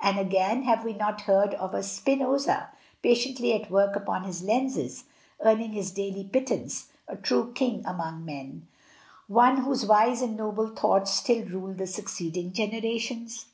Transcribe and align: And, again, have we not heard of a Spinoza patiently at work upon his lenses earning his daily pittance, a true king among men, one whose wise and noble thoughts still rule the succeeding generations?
And, 0.00 0.18
again, 0.18 0.64
have 0.64 0.82
we 0.84 0.94
not 0.94 1.20
heard 1.20 1.54
of 1.54 1.72
a 1.72 1.80
Spinoza 1.80 2.70
patiently 3.04 3.52
at 3.52 3.70
work 3.70 3.94
upon 3.94 4.24
his 4.24 4.42
lenses 4.42 5.04
earning 5.38 5.70
his 5.74 5.92
daily 5.92 6.24
pittance, 6.24 6.88
a 7.06 7.14
true 7.14 7.52
king 7.52 7.86
among 7.86 8.24
men, 8.24 8.66
one 9.28 9.58
whose 9.58 9.86
wise 9.86 10.22
and 10.22 10.36
noble 10.36 10.70
thoughts 10.74 11.12
still 11.12 11.44
rule 11.46 11.72
the 11.72 11.86
succeeding 11.86 12.52
generations? 12.52 13.46